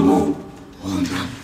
[0.00, 0.34] も
[0.84, 1.37] 温暖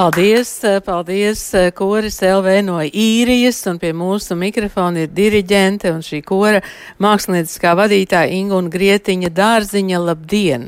[0.00, 1.40] Paldies, paldies,
[1.76, 6.62] koris LV no īrijas, un pie mūsu mikrofona ir diriģente un šī kora
[7.04, 10.00] mākslinieckā vadītāja Inga un Grietiņa Dārziņa.
[10.00, 10.64] Labdien!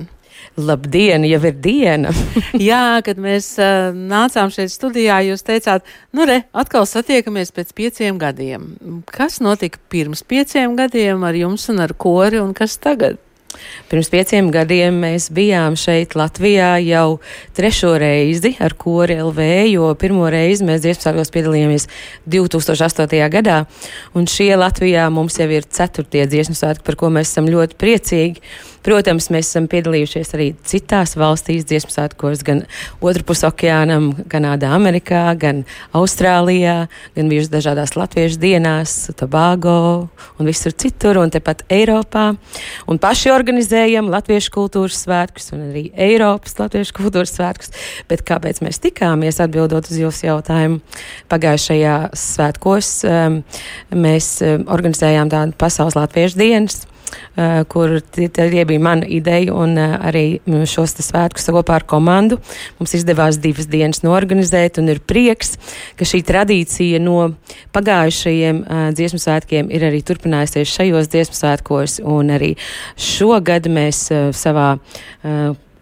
[0.60, 2.12] Labdien, jau ir diena!
[2.69, 8.21] Jā, kad mēs uh, nācām šeit studijā, jūs teicāt, nu re, atkal satiekamies pēc pieciem
[8.21, 8.75] gadiem.
[9.09, 13.16] Kas notika pirms pieciem gadiem ar jums un ar kori, un kas tagad?
[13.91, 17.21] Pirms pieciem gadiem mēs bijām šeit Latvijā jau
[17.57, 21.89] trešo reizi ar kori LV, jo pirmo reizi mēs dziesmu sākos piedalījāmies
[22.33, 23.23] 2008.
[23.37, 23.63] gadā,
[24.17, 28.47] un šie Latvijā mums jau ir ceturtie dziesmu svētki, par ko mēs esam ļoti priecīgi.
[28.83, 32.65] Protams, mēs esam piedalījušies arī citās valstīs dziesmu svētkos, gan
[32.99, 35.63] otrpus okeānam, Kanādā, Amerikā, gan
[35.95, 42.33] Austrālijā, gan bijuši dažādās latviešu dienās, Tobago un visur citur, un tepat Eiropā.
[42.91, 47.72] Un paši organizējam latviešu kultūras svētkus un arī Eiropas latviešu kultūras svētkus.
[48.10, 50.80] Bet kāpēc mēs tikāmies, atbildot uz jūsu jautājumu,
[51.32, 53.42] pagājušajā svētkos um,
[53.94, 56.82] mēs um, organizējām tādu pasaules latviešu dienas
[57.73, 62.39] kur tie bija mana ideja, un uh, arī šos svētkus kopā ar komandu
[62.79, 65.57] mums izdevās divas dienas norganizēt, un ir prieks,
[65.97, 67.33] ka šī tradīcija no
[67.73, 72.55] pagājušajiem uh, dziesmu svētkiem ir arī turpinājusies šajos dziesmu svētkos, un arī
[73.01, 74.75] šogad mēs savā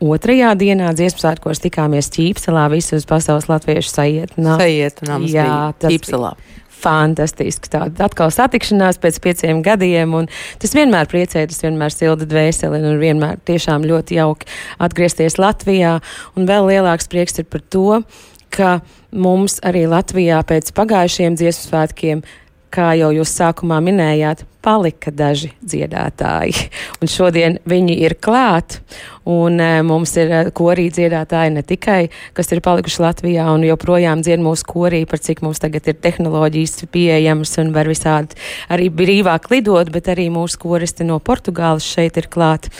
[0.01, 4.55] Otrajā dienā dziesmu svētkos tikāmies Ķīpselā, visus pasaules latviešu sajietinā.
[4.57, 6.31] Sajietinām, jā, tas Ķīpselā.
[6.39, 7.71] Bija fantastiski.
[7.73, 10.29] Tāda atkal satikšanās pēc pieciem gadiem, un
[10.63, 14.51] tas vienmēr priecē, tas vienmēr silda dvēseli, un vienmēr tiešām ļoti jauki
[14.83, 15.99] atgriezties Latvijā.
[16.37, 18.03] Un vēl lielāks prieks ir par to,
[18.51, 18.79] ka
[19.13, 22.25] mums arī Latvijā pēc pagājušiem dziesmu svētkiem
[22.75, 26.69] kā jau jūs sākumā minējāt, palika daži dziedātāji.
[27.01, 28.81] Un šodien viņi ir klāt.
[29.31, 34.25] Un e, mums ir e, korī dziedātāji ne tikai, kas ir palikuši Latvijā un joprojām
[34.25, 38.39] dzied mūsu korī, par cik mums tagad ir tehnoloģijas pieejamas un var visādi
[38.73, 42.71] arī brīvāk lidot, bet arī mūsu koristi no Portugāles šeit ir klāt.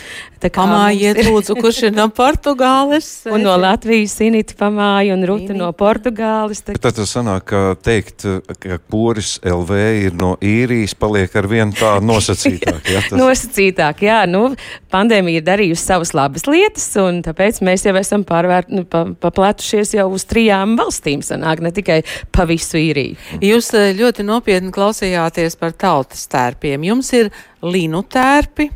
[0.41, 1.27] Pamājiet, ir...
[1.29, 3.09] lūdzu, kurš ir no Portugāles?
[3.33, 5.59] un no Latvijas Inita pamāja un Ruta Inita.
[5.59, 6.63] no Portugāles.
[6.65, 6.73] Tā...
[6.81, 8.25] Tad tas sanāk, ka teikt,
[8.57, 12.89] ka koris LV ir no īrijas, paliek ar vien tā nosacītāk.
[12.91, 13.17] Ja, tas...
[13.17, 14.19] nosacītāk, jā.
[14.29, 14.53] Nu,
[14.93, 19.95] pandēmija ir darījusi savas labas lietas, un tāpēc mēs jau esam pārvērt, nu, pa, paplētušies
[19.97, 22.01] jau uz trijām valstīm, sanāk, ne tikai
[22.31, 23.17] pa visu īriju.
[23.41, 26.89] Jūs eh, ļoti nopietni klausījāties par tautas tērpiem.
[26.91, 27.31] Jums ir
[27.63, 28.71] linu tērpi.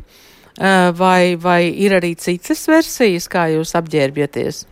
[0.56, 4.62] Eh, vai, vai ir arī citas versijas, kā jūs apģērbjaties?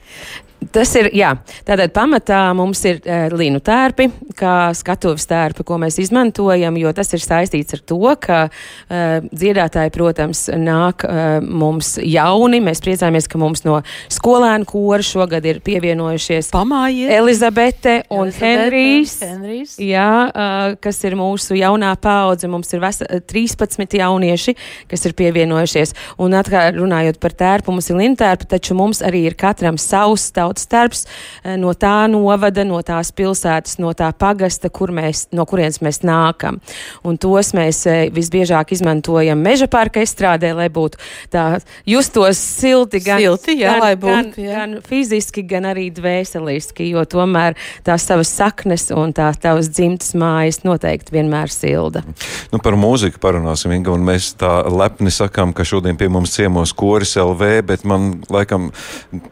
[0.72, 1.32] Tas ir, jā,
[1.66, 4.06] tātad pamatā mums ir uh, līnu tērpi,
[4.38, 9.92] kā skatuves tērpi, ko mēs izmantojam, jo tas ir saistīts ar to, ka uh, dziedātāji,
[9.94, 12.62] protams, nāk uh, mums jauni.
[12.64, 13.80] Mēs priecājamies, ka mums no
[14.12, 17.10] skolēnu kora šogad ir pievienojušies Pamājiet.
[17.18, 19.16] Elizabete un Henrijs.
[19.24, 19.76] Henrijs.
[19.82, 22.50] Jā, uh, kas ir mūsu jaunā paudze.
[22.50, 24.56] Mums ir vesa, 13 jaunieši,
[24.90, 25.96] kas ir pievienojušies.
[26.22, 30.53] Un atkal runājot par tērpu, mums ir lintērpi, taču mums arī ir katram savs tauts
[30.54, 31.04] tautas darbs
[31.42, 36.02] eh, no tā novada, no tās pilsētas, no tā pagasta, kur mēs, no kurienes mēs
[36.04, 36.60] nākam.
[37.04, 40.98] Un tos mēs eh, visbiežāk izmantojam meža parka estrādē, lai būtu
[41.32, 44.54] tā justos silti gan, silti, jā, gan, būt, gan, jā.
[44.54, 50.62] gan fiziski, gan arī dvēseliski, jo tomēr tās savas saknes un tās tavas dzimtas mājas
[50.64, 52.04] noteikti vienmēr silda.
[52.52, 56.74] Nu, par mūziku parunāsim, Inga, un mēs tā lepni sakām, ka šodien pie mums ciemos
[56.76, 58.70] koris LV, bet man laikam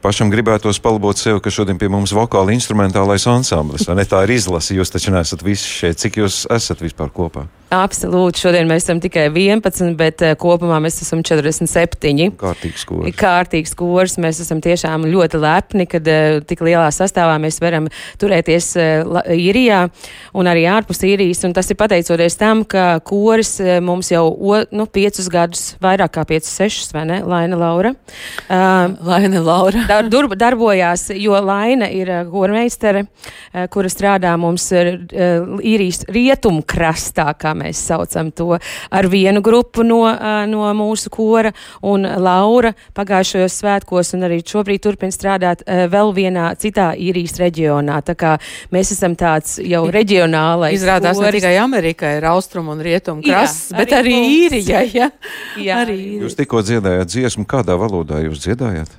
[0.03, 4.05] pašam gribētos palabot apgalvot sev, ka šodien pie mums vokāli instrumentālais ansamblis, vai ne?
[4.09, 4.75] Tā ir izlase.
[4.75, 6.01] Jūs taču neesat visi šeit.
[6.01, 7.47] Cik jūs esat vispār kopā?
[7.73, 8.43] Absolūti.
[8.43, 12.35] Šodien mēs esam tikai 11, bet uh, kopumā mēs esam 47.
[12.37, 13.15] Kārtīgs kurs.
[13.17, 14.19] Kārtīgs kurs.
[14.21, 17.89] Mēs esam tiešām ļoti lepni, kad uh, tik lielā sastāvā mēs varam
[18.21, 19.87] turēties uh, īrijā
[20.37, 21.41] un arī ārpus īrijas.
[21.49, 26.27] Un tas ir pateicoties tam, ka koris mums jau o, nu, piecus gadus, vairāk kā
[26.29, 27.23] piecus, sešus, vai ne?
[27.25, 27.95] Laina Laura.
[28.51, 29.87] Uh, Laina Laura.
[29.93, 33.07] dar, dur, darbojās, jo Laina ir kormeistere,
[33.73, 34.93] kura strādā mums uh,
[35.65, 38.59] īrijas rietumkrastā, kā mēs saucam to,
[38.91, 40.03] ar vienu grupu no,
[40.51, 41.53] no mūsu kora,
[41.87, 48.01] un Laura pagājušajos svētkos un arī šobrīd turpina strādāt vēl vienā citā īrijas reģionā.
[48.07, 48.35] Tā kā
[48.75, 50.77] mēs esam tāds jau reģionālais.
[50.81, 51.29] Izrādās koris.
[51.29, 54.89] ne tikai Amerikai ir austrum un rietum krasts, bet arī, arī īrijai.
[54.93, 55.13] Ja?
[55.61, 56.01] Jā, arī.
[56.25, 58.99] Jūs tikko dziedājāt dziesmu, kādā valodā jūs dziedājāt?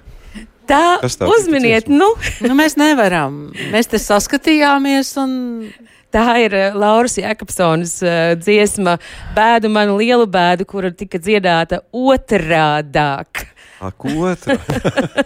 [0.67, 2.13] Tā, uzminiet, nu.
[2.43, 2.55] nu.
[2.55, 3.51] Mēs nevaram.
[3.73, 5.33] Mēs te saskatījāmies un
[6.13, 8.99] Tā ir uh, Lauras Jēkabsonas uh, dziesma
[9.33, 13.47] Bēdu manu lielu bēdu, kura tika dziedāta otrādāk.
[13.83, 14.55] Ak, otra.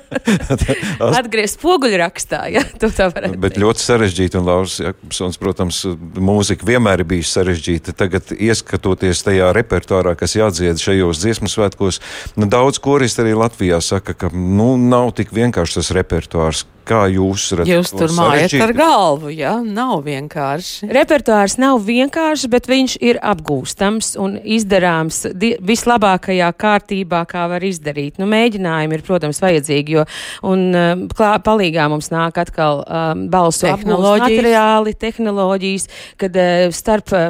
[1.19, 3.37] Atgriezt spoguļrakstā, ja tu tā varētu.
[3.43, 5.83] Bet ļoti sarežģīti, un Lauris Jakobsons, protams,
[6.17, 7.93] mūzika vienmēr ir bijusi sarežģīta.
[7.99, 12.01] Tagad, ieskatoties tajā repertuārā, kas jādzied šajos dziesmu svētkos,
[12.39, 16.65] nu, daudz koristi arī Latvijā saka, ka nu, nav tik vienkārši tas repertuārs.
[16.87, 17.71] Kā jūs redzat?
[17.71, 19.61] Jūs tur mājat ar galvu, jā, ja?
[19.61, 20.87] nav vienkārši.
[20.95, 25.25] Repertuārs nav vienkāršs, bet viņš ir apgūstams un izdarāms
[25.67, 28.21] vislabākajā kārtībā, kā var izdarīt.
[28.21, 30.05] Nu, mēģinājumi ir, protams, vajadzīgi, jo
[30.47, 35.89] un, um, klā, palīgā mums nāk atkal um, balsu materiāli, tehnoloģijas,
[36.21, 37.27] kad uh, starp uh,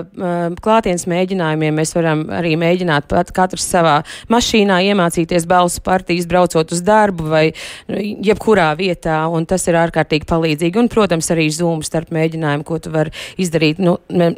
[0.62, 3.98] klātienes mēģinājumiem mēs varam arī mēģināt pat katrs savā
[4.34, 7.46] mašīnā iemācīties balsu partijas, braucot uz darbu vai
[7.90, 9.24] nu, jebkurā vietā.
[9.34, 10.82] Un tas ir ārkārtīgi palīdzīgi.
[10.82, 14.30] Un, protams, arī zūmu starp mēģinājumu, ko tu vari izdarīt, nu, ne,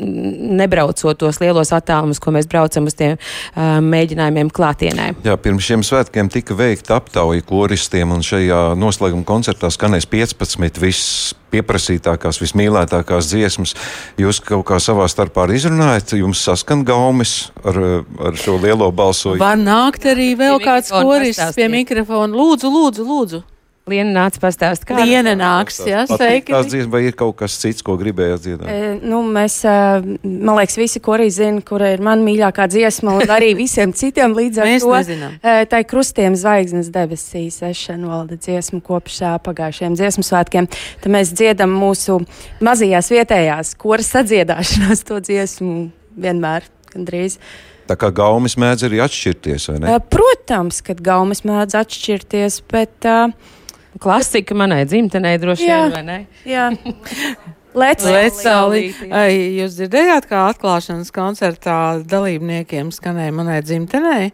[0.62, 5.10] nebraucot tos lielos attālumus, ko mēs braucam uz tiem uh, mēģinājumiem klātienē.
[5.28, 11.36] Jā, pirms šiem svētkiem tika veikta aptauja koristiem, un šajā noslēguma koncertā skanēs 15 viss
[11.54, 13.76] pieprasītākās, vismīlētākās dziesmas.
[14.22, 17.80] Jūs kaut kā savā starpā izrunājat, jums saskan gaumes ar,
[18.30, 19.42] ar šo lielo balsojumu.
[19.42, 22.36] Var nākt arī vēl kāds korists pie mikrofona.
[22.36, 23.42] Lūdzu, lūdzu, lūdzu.
[23.90, 26.54] Liena nāca pastāstīt, kā Liena nāks, jā, sveiki.
[26.54, 28.70] Tās dziesmas vai ir kaut kas cits, ko gribējāt dziedāt?
[28.70, 29.60] E, nu, mēs,
[30.24, 34.62] man liekas, visi, arī zina, kura ir man mīļākā dziesma, un arī visiem citiem līdz
[34.62, 34.94] ar mēs to.
[34.96, 35.38] Nezinām.
[35.42, 40.70] Tā ir krustiem zvaigznes debesīs, ešana valda dziesma kopš pagājušajiem dziesmu svētkiem.
[41.04, 42.20] Tad mēs dziedam mūsu
[42.66, 47.40] mazajās vietējās koras sadziedāšanās to dziesmu vienmēr, gandrīz.
[47.90, 49.94] Tā kā gaumas mēdz arī atšķirties, vai ne?
[50.14, 53.32] Protams, ka gaumas mēdz atšķirties, bet uh,
[54.00, 56.20] Klasika manai dzimtenei droši vien, vai ne?
[56.48, 56.70] Jā.
[57.78, 58.90] Lecālī.
[59.60, 64.32] Jūs dzirdējāt, kā atklāšanas koncertā dalībniekiem skanēja manai dzimtenei,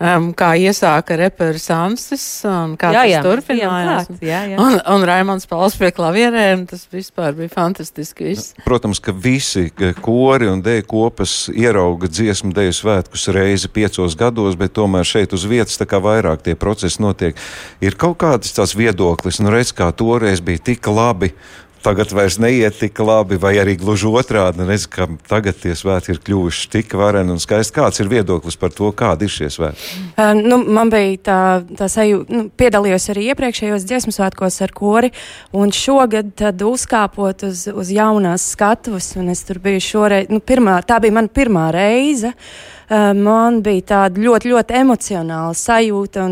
[0.00, 4.08] um, kā iesāka reperis Ansis un kā jā, tas jā, turpinājās.
[4.24, 4.60] Jā, jā.
[4.62, 8.56] Un, un Raimons Pauls pie klavierēm, tas vispār bija fantastiski viss.
[8.64, 9.68] Protams, ka visi
[10.00, 15.44] kori un deju kopas ierauga dziesmu deju svētkus reizi piecos gados, bet tomēr šeit uz
[15.48, 17.36] vietas tā kā vairāk tie procesi notiek.
[17.84, 21.34] Ir kaut kāds tās viedoklis, nu redz, kā toreiz bija tik labi
[21.82, 24.66] tagad vairs neiet tik labi, vai arī gluži otrādi.
[24.68, 27.74] Redz, ka tagad tie svētki ir kļuvuši tik vareni un skaisti.
[27.78, 30.00] Kāds ir viedoklis par to, kādi ir šie svētki?
[30.14, 31.40] Uh, nu, man bija tā,
[31.78, 35.12] tā sajūta, nu, piedalījos arī iepriekšējos dziesmu svētkos ar kori,
[35.56, 40.80] un šogad tad uzkāpot uz, uz jaunās skatuves, un es tur biju šoreiz, nu, pirmā,
[40.86, 42.34] tā bija mana pirmā reize.
[42.34, 46.28] Uh, man bija tāda ļoti, ļoti emocionāla sajūta.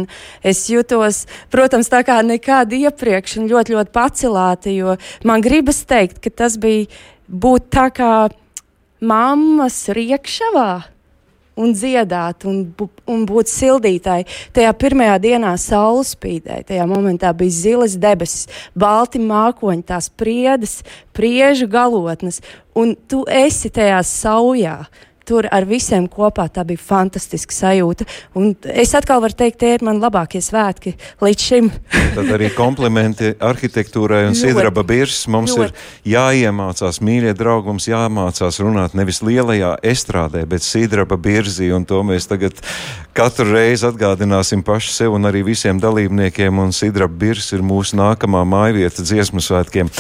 [0.46, 4.74] Es jutos, protams, tā kā nekad iepriekš, un ļoti, ļoti pacelāta.
[5.26, 6.88] Man gribas teikt, ka tas bija
[7.28, 8.12] būt tā kā
[9.00, 10.96] mammas riekšavā
[11.56, 12.58] un dziedāt, un,
[13.08, 14.26] un būt sildītāji.
[14.56, 18.44] Tajā pirmajā dienā saule spīdēja, tajā momentā bija zilas debesis,
[18.76, 20.82] balti mākoņi, tās priedes,
[21.16, 22.42] priežu galotnes,
[22.76, 24.78] un tu esi tajā saujā
[25.26, 26.46] tur ar visiem kopā.
[26.52, 28.06] Tā bija fantastiska sajūta.
[28.38, 31.70] Un es atkal varu teikt, tie ir mani labākie svētki līdz šim.
[32.16, 35.26] Tad arī komplimenti arhitektūrai un Sidraba biržas.
[35.32, 35.72] Mums ļoti.
[35.72, 41.72] ir jāiemācās, mīļie draugi, mums jāmācās runāt nevis lielajā estrādē, bet Sidraba biržī.
[41.76, 42.62] Un to mēs tagad
[43.16, 46.58] katru reizi atgādināsim paši sev un arī visiem dalībniekiem.
[46.60, 49.90] Un Sidraba biržas ir mūsu nākamā mājvieta dziesmu svētkiem.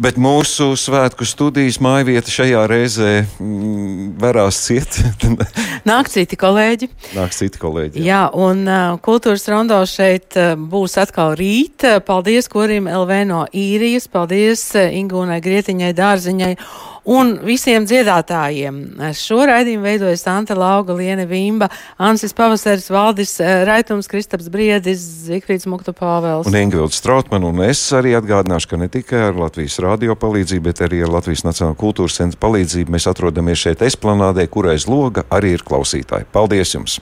[0.00, 4.98] Bet mūsu svētku studijas mājvieta šajā reizē mm, varās ciet.
[5.90, 6.90] Nāk citi kolēģi.
[7.16, 8.00] Nāk citi kolēģi.
[8.00, 11.84] Jā, jā un uh, kultūras rondo šeit uh, būs atkal rīt.
[12.08, 16.54] Paldies Korim LV no īrijas, paldies uh, Ingūnai Grietiņai Dārziņai
[17.06, 18.78] un visiem dziedātājiem.
[19.16, 21.68] Šo raidījumu veidoja Santa Lauga, Liene Vimba,
[22.02, 26.48] Ansis Pavasaris, Valdis uh, Raitums, Kristaps Briedis, Zikfrīds Muktu Pāvels.
[26.50, 30.82] Un Ingvilds Strautman, un es arī atgādināšu, ka ne tikai ar Latvijas radio palīdzību, bet
[30.86, 35.56] arī ar Latvijas Nacionālā kultūras centra palīdzību mēs atrodamies šeit esplanādē, kurai aiz loga arī
[35.56, 36.28] ir klausītāji.
[36.34, 37.00] Paldies jums!